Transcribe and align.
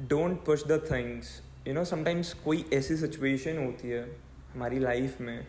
Don't 0.00 0.44
push 0.44 0.66
the 0.66 0.86
things 0.90 1.42
you 1.68 1.74
know 1.74 1.84
sometimes 1.84 2.32
कोई 2.34 2.64
ऐसी 2.72 2.96
situation 2.96 3.64
होती 3.66 3.90
है 3.90 4.02
हमारी 4.54 4.78
लाइफ 4.78 5.20
में 5.20 5.46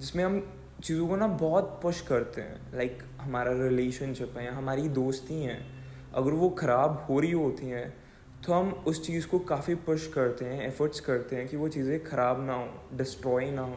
जिसमें 0.00 0.24
हम 0.24 0.52
चीज़ों 0.84 1.08
को 1.08 1.16
ना 1.16 1.26
बहुत 1.26 1.80
पुश 1.82 2.00
करते 2.00 2.40
हैं 2.40 2.76
लाइक 2.76 2.98
like, 2.98 3.20
हमारा 3.20 3.52
रिलेशनशिप 3.52 4.34
है 4.36 4.44
या 4.44 4.52
हमारी 4.52 4.88
दोस्ती 4.88 5.34
हैं 5.34 5.84
अगर 6.14 6.30
वो 6.30 6.50
ख़राब 6.50 7.06
हो 7.10 7.20
रही 7.20 7.30
होती 7.30 7.66
हैं 7.66 7.94
तो 8.46 8.52
हम 8.52 8.72
उस 8.86 9.06
चीज़ 9.06 9.26
को 9.26 9.38
काफ़ी 9.38 9.74
पुश 9.74 10.06
करते 10.06 10.44
हैं 10.44 10.66
एफर्ट्स 10.68 11.00
करते 11.00 11.36
हैं 11.36 11.48
कि 11.48 11.56
वो 11.56 11.68
चीज़ें 11.68 12.04
ख़राब 12.04 12.46
ना 12.46 12.54
हो 12.54 12.68
डिस्ट्रॉय 12.94 13.50
ना 13.50 13.62
हो. 13.62 13.76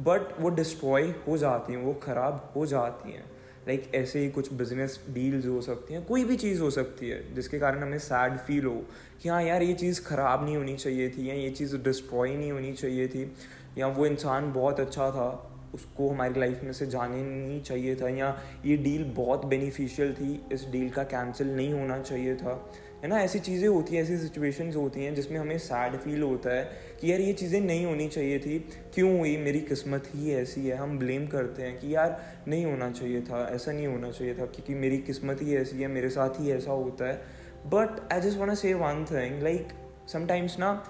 बट 0.00 0.40
वो 0.40 0.48
डिस्ट्रॉय 0.48 1.14
हो 1.28 1.38
जाती 1.38 1.72
हैं 1.72 1.82
वो 1.82 1.94
ख़राब 1.94 2.52
हो 2.56 2.66
जाती 2.66 3.12
हैं. 3.12 3.24
लाइक 3.68 3.82
like, 3.82 3.94
ऐसे 3.94 4.18
ही 4.18 4.28
कुछ 4.28 4.52
बिज़नेस 4.52 5.00
डील्स 5.10 5.46
हो 5.46 5.60
सकती 5.60 5.94
हैं 5.94 6.04
कोई 6.04 6.24
भी 6.24 6.36
चीज़ 6.36 6.60
हो 6.60 6.70
सकती 6.70 7.08
है 7.08 7.34
जिसके 7.34 7.58
कारण 7.58 7.82
हमें 7.82 7.98
सैड 7.98 8.38
फील 8.38 8.64
हो 8.64 8.84
कि 9.22 9.28
हाँ 9.28 9.42
यार 9.42 9.62
ये 9.62 9.74
चीज़ 9.74 10.02
ख़राब 10.02 10.44
नहीं 10.44 10.56
होनी 10.56 10.76
चाहिए 10.76 11.08
थी 11.08 11.28
या 11.30 11.34
ये 11.34 11.50
चीज़ 11.50 11.76
डिस्ट्रॉय 11.76 12.36
नहीं 12.36 12.52
होनी 12.52 12.72
चाहिए 12.72 13.08
थी 13.08 13.32
या 13.78 13.86
वो 13.86 14.06
इंसान 14.06 14.52
बहुत 14.52 14.80
अच्छा 14.80 15.10
था। 15.10 15.51
उसको 15.74 16.08
हमारी 16.08 16.40
लाइफ 16.40 16.60
में 16.64 16.72
से 16.72 16.86
जाने 16.86 17.22
नहीं 17.22 17.62
चाहिए 17.62 17.96
था, 17.96 18.08
या 18.08 18.40
ये 18.64 18.76
डील 18.76 19.04
बहुत 19.04 19.44
बेनिफिशियल 19.44 20.14
थी, 20.14 20.46
इस 20.52 20.66
डील 20.68 20.90
का 20.90 21.02
कैंसिल 21.02 21.56
नहीं 21.56 21.72
होना 21.72 21.98
चाहिए 21.98 22.36
था। 22.36 22.72
है 23.02 23.08
ना? 23.08 23.20
ऐसी 23.20 23.38
चीज़ें 23.38 23.68
होती 23.68 23.96
हैं, 23.96 24.02
ऐसी 24.02 24.18
सिचुएशंस 24.18 24.76
होती 24.76 25.04
हैं 25.04 25.14
जिसमें 25.14 25.38
हमें 25.38 25.58
सैड 25.58 25.96
फील 25.96 26.22
होता 26.22 26.50
है 26.50 26.70
कि 27.00 27.12
यार 27.12 27.20
ये 27.20 27.32
चीज़ें 27.32 27.60
नहीं 27.60 27.86
होनी 27.86 28.08
चाहिए 28.08 28.38
थी। 28.38 28.58
क्यों 28.94 29.18
हुई? 29.18 29.36
मेरी 29.36 29.60
किस्मत 29.60 30.04
ही 30.14 30.32
ऐसी 30.32 30.66
है। 30.66 30.76
हम 30.76 30.98
ब्लेम 30.98 31.26
करते 31.26 31.62
हैं 31.62 31.78
कि 31.78 31.94
यार 31.94 32.22
नहीं 32.48 32.64
होना 32.64 32.90
चाहिए 32.90 33.20
था, 33.20 33.48
ऐसा 33.48 33.72
नहीं 33.72 33.86
होना 33.86 34.10
चाहिए 34.10 34.34
था, 34.34 34.46
क्योंकि 34.46 34.74
मेरी 34.74 34.98
किस्मत 34.98 35.42
ही 35.42 35.56
ऐसी 35.56 35.82
है, 35.82 35.88
मेरे 35.88 36.10
साथ 36.10 36.40
ही 36.40 36.50
ऐसा 36.50 36.70
होता 36.70 37.08
है। 37.08 37.22
But 37.66 38.12
I 38.12 38.20
just 38.20 38.38
want 38.38 38.52
say 38.52 38.74
one 38.74 39.04
thing 39.10 39.42
like 39.42 39.68
sometimes 40.08 40.58
ना, 40.58 40.84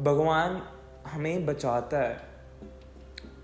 भगवान 0.00 0.62
हमें 1.06 1.46
बचाता 1.46 1.98
है। 1.98 2.27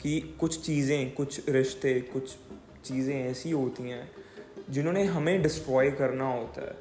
कि 0.04 0.36
कुछ 0.40 0.66
चीज़ें, 0.66 1.14
कुछ 1.14 1.48
रिश्ते, 1.48 2.00
कुछ 2.00 2.36
चीज़ें 2.84 3.24
ऐसी 3.24 3.50
होती 3.50 3.82
हैं, 3.82 4.10
जिन्होंने 4.70 5.04
हमें 5.04 5.42
डिस्ट्रॉय 5.42 5.90
करना 5.90 6.24
होता 6.24 6.60
है। 6.60 6.74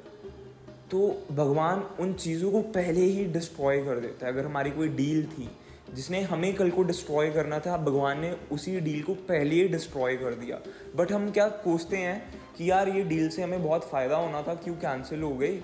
तो 0.90 1.26
भगवान 1.32 1.80
उन 2.00 2.12
चीज़ों 2.12 2.52
को 2.52 2.60
पहले 2.60 3.00
ही 3.00 3.24
डिस्ट्रॉय 3.24 3.84
कर 3.84 4.00
देता 4.00 4.26
है। 4.26 4.32
अगर 4.32 4.44
हमारी 4.44 4.70
कोई 4.70 4.88
डील 4.88 5.26
थी, 5.26 5.50
जिसने 5.94 6.20
हमें 6.20 6.54
कल 6.54 6.70
को 6.70 6.82
डिस्ट्रॉय 6.82 7.30
करना 7.30 7.58
था, 7.58 7.76
भगवान 7.76 8.20
ने 8.20 8.36
उसी 8.52 8.80
डील 8.80 9.02
को 9.02 9.14
पहले 9.14 9.54
ही 9.54 9.68
डिस्ट्रॉय 9.68 10.16
कर 10.16 10.34
दिया। 10.34 10.60
बट 10.96 11.12
हम 11.12 11.30
क्या 11.30 11.48
कोसते 11.48 11.96
हैं 11.96 12.34
कि 12.58 12.70
यार 12.70 12.88
ये 12.88 13.02
डील 13.02 13.28
से 13.28 13.42
हमें 13.42 13.62
बहुत 13.62 13.84
फ़ायदा 13.84 14.16
होना 14.16 14.42
था, 14.42 14.54
क्यों 14.54 14.74
कैंसिल 14.74 15.22
हो 15.22 15.34
गई? 15.34 15.60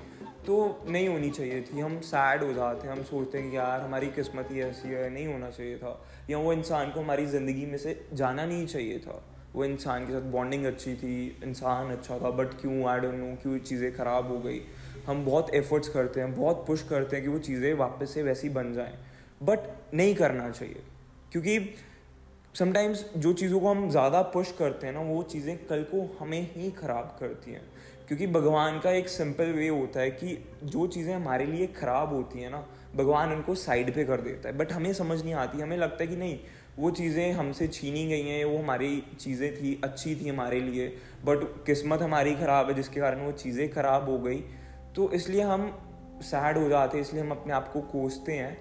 तो 0.47 0.85
नहीं 0.89 1.09
होनी 1.09 1.31
चाहिए 1.31 1.61
थी। 1.63 1.81
हम 1.81 2.01
सैड 2.01 2.43
हो 2.43 2.53
जाते 2.53 2.89
हैं। 2.89 2.95
हम 2.95 3.03
सोचते 3.03 3.39
हैं 3.39 3.51
कि 3.51 3.57
यार, 3.57 3.81
हमारी 3.81 4.07
किस्मत 4.07 4.49
ही 4.51 4.61
ऐसी 4.61 4.89
है, 4.89 5.09
नहीं 5.11 5.27
होना 5.27 5.51
चाहिए 5.51 5.77
था। 5.77 6.01
या 6.31 6.39
वो 6.39 6.53
इंसान 6.53 6.91
को 6.91 7.01
हमारी 7.01 7.27
ज़िंदगी 7.27 7.67
में 7.67 7.77
से 7.79 8.01
जाना 8.13 8.47
नहीं 8.47 8.67
चाहिए 8.67 8.99
था। 8.99 9.23
वो 9.55 9.65
इंसान 9.65 10.07
के 10.07 10.13
साथ 10.13 10.31
बॉन्डिंग 10.31 10.65
अच्छी 10.65 10.95
थी, 10.95 11.41
इंसान 11.45 11.91
अच्छा 11.91 12.19
था 12.19 12.31
बट 12.31 12.61
क्यों 12.61 12.85
आई 12.85 13.01
डोंट 13.01 13.15
नो 13.15 13.35
क्यों 13.43 13.59
चीज़ें 13.59 13.93
ख़राब 13.97 14.29
हो 14.29 14.39
गई? 14.39 14.61
हम 15.07 15.25
बहुत 15.25 15.55
एफर्ट्स 15.55 15.89
करते 15.89 16.21
हैं, 16.21 16.35
बहुत 16.35 16.65
पुश 16.67 16.83
करते 16.83 17.17
हैं 17.17 17.25
कि 17.25 17.31
वो 17.31 17.39
चीज़ें 17.39 17.73
वापस 17.75 18.15
से 18.15 18.23
वैसी 18.23 18.49
बन 18.49 18.73
जाएँ। 18.73 18.99
बट 19.43 19.59
नहीं 19.95 20.15
करना 20.15 20.51
चाहिए। 20.51 20.83
क्योंकि 21.33 21.59
समटाइम्स 22.59 23.05
जो 23.17 23.33
चीज़ों 23.33 23.61
को 23.61 23.69
हम 23.69 23.89
ज़्यादा 23.91 24.23
पुश 24.23 24.53
करते 24.53 24.87
हैं 24.87 24.95
ना, 24.95 25.01
वो 25.01 25.23
चीज़ें 25.23 25.57
कल 25.67 25.83
को 25.95 26.17
हमें 26.21 26.41
ही 26.55 26.71
ख़राब 26.71 27.17
करती 27.21 27.53
हैं। 27.53 27.63
क्योंकि 28.11 28.27
भगवान 28.27 28.79
का 28.81 28.91
एक 28.91 29.09
सिंपल 29.09 29.51
वे 29.53 29.67
होता 29.69 30.01
है 30.01 30.11
कि 30.11 30.37
जो 30.63 30.87
चीज़ें 30.87 31.13
हमारे 31.15 31.45
लिए 31.47 31.67
ख़राब 31.67 32.13
होती 32.13 32.41
हैं 32.41 32.51
ना, 32.51 32.65
भगवान 32.97 33.33
उनको 33.33 33.55
साइड 33.55 33.95
पे 33.95 34.05
कर 34.05 34.21
देता 34.21 34.49
है। 34.49 34.57
बट 34.59 34.73
हमें 34.73 34.93
समझ 34.93 35.23
नहीं 35.23 35.35
आती, 35.35 35.61
हमें 35.61 35.77
लगता 35.77 36.03
है 36.05 36.07
कि 36.07 36.17
नहीं, 36.17 36.39
वो 36.79 36.91
चीज़ें 36.91 37.33
हमसे 37.33 37.69
छीनी 37.69 38.07
गई 38.07 38.23
हैं, 38.23 38.45
वो 38.45 38.59
हमारी 38.59 39.03
चीज़ें 39.21 39.55
थी, 39.55 39.81
अच्छी 39.85 40.15
थी 40.17 40.29
हमारे 40.29 40.61
लिए 40.61 40.89
बट 41.25 41.45
किस्मत 41.67 42.03
हमारी 42.03 42.35
ख़राब 42.35 42.69
है, 42.69 42.75
जिसके 42.75 43.01
कारण 43.01 43.21
वो 43.21 43.33
चीज़ें 43.33 43.69
ख़राब 43.71 44.09
हो 44.09 44.19
गई। 44.19 44.41
तो 44.97 45.11
इसलिए 45.13 45.43
हम 45.43 45.71
सैड 46.23 46.59
हो 46.59 46.69
जाते 46.69 46.99
हैं, 46.99 47.05
इसलिए 47.05 47.23
हम 47.23 47.31
अपने 47.31 47.53
आप 47.53 47.73
को 47.73 47.81
कोसते 47.93 48.33
हैं। 48.33 48.57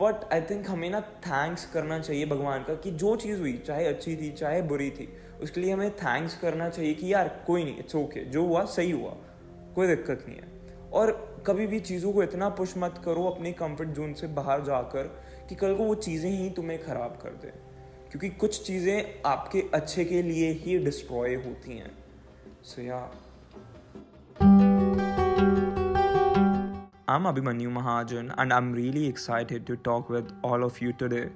बट 0.00 0.32
आई 0.32 0.40
थिंक 0.40 0.68
हमें 0.70 0.90
ना 0.90 1.00
थैंक्स 1.00 1.64
करना 1.66 1.98
चाहिए 1.98 2.26
भगवान 2.26 2.64
का 2.64 2.74
कि 2.74 2.90
जो 2.90 3.16
चीज़ 3.16 3.40
हुई 3.40 3.52
चाहे 3.66 3.86
अच्छी 3.86 4.16
थी 4.16 4.30
चाहे 4.32 4.62
बुरी 4.62 4.90
थी 4.90 5.08
उसके 5.42 5.60
लिए 5.60 5.72
हमें 5.72 5.90
थैंक्स 5.90 6.36
करना 6.36 6.68
चाहिए 6.68 6.94
कि 6.94 7.12
यार 7.12 7.28
कोई 7.46 7.64
नहीं 7.64 7.78
इट्स 7.78 7.96
ओके 7.96 8.24
जो 8.24 8.44
हुआ 8.44 8.64
सही 8.64 8.90
हुआ 8.90 9.16
कोई 9.74 9.86
दिक्कत 9.86 10.24
नहीं 10.28 10.38
है। 10.38 10.54
और 10.92 11.10
कभी 11.46 11.66
भी 11.66 11.80
चीज़ों 11.80 12.12
को 12.12 12.22
इतना 12.22 12.48
पुश 12.48 12.74
मत 12.76 13.02
करो 13.04 13.24
अपने 13.24 13.52
कंफर्ट 13.52 13.88
जोन 13.88 14.12
से 14.14 14.26
बाहर 14.26 14.64
जाकर 14.64 15.02
कि 15.48 15.54
कल 15.54 15.74
को 15.74 15.84
वो 15.84 15.94
चीज़ें 15.94 16.30
ही 16.30 16.50
तुम्हें 16.50 16.82
ख़राब 16.82 17.18
कर 17.22 17.30
दें। 17.30 17.50
क्योंकि 18.10 18.28
कुछ 18.28 18.66
चीज़ें 18.66 19.22
आपके 19.26 19.64
अच्छे 19.74 20.04
के 20.04 20.22
लिए 20.22 20.50
ही 20.52 20.78
डिस्ट्रॉय 20.78 21.34
होती 21.34 21.78
हैं। 21.78 21.90
सो 22.62 22.82
so, 22.82 22.88
या 22.88 23.00
I'm 27.15 27.23
Abhimanyu 27.23 27.69
Mahajan 27.75 28.33
and 28.37 28.53
I'm 28.53 28.71
really 28.71 29.05
excited 29.05 29.65
to 29.67 29.75
talk 29.75 30.09
with 30.09 30.31
all 30.43 30.63
of 30.63 30.79
you 30.79 30.93
today. 30.93 31.29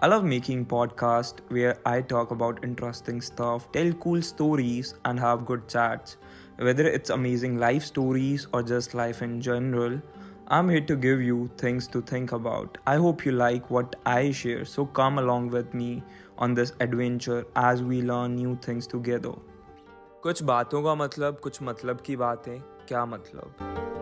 I 0.00 0.08
love 0.08 0.24
making 0.24 0.66
podcasts 0.66 1.38
where 1.50 1.78
I 1.86 2.02
talk 2.02 2.32
about 2.32 2.64
interesting 2.64 3.20
stuff, 3.20 3.70
tell 3.70 3.92
cool 3.92 4.22
stories 4.22 4.94
and 5.04 5.20
have 5.20 5.46
good 5.46 5.68
chats. 5.68 6.16
Whether 6.56 6.88
it's 6.88 7.10
amazing 7.10 7.58
life 7.58 7.84
stories 7.84 8.48
or 8.52 8.64
just 8.64 8.92
life 8.92 9.22
in 9.22 9.40
general, 9.40 10.02
I'm 10.48 10.68
here 10.68 10.80
to 10.80 10.96
give 10.96 11.22
you 11.22 11.48
things 11.58 11.86
to 11.88 12.02
think 12.02 12.32
about. 12.32 12.78
I 12.88 12.96
hope 12.96 13.24
you 13.24 13.30
like 13.30 13.70
what 13.70 13.94
I 14.04 14.32
share, 14.32 14.64
so 14.64 14.84
come 14.84 15.20
along 15.20 15.50
with 15.50 15.72
me 15.74 16.02
on 16.38 16.54
this 16.54 16.72
adventure 16.80 17.46
as 17.54 17.84
we 17.84 18.02
learn 18.02 18.34
new 18.34 18.56
things 18.56 18.88
together. 18.88 19.36
कुछ 20.22 20.42
बातों 20.42 20.82
का 20.82 20.94
मतलब 20.94 21.40
कुछ 21.42 21.62
मतलब 21.62 22.00
की 22.06 22.16
बातें 22.16 22.58
क्या 22.88 23.06
मतलब 23.06 23.93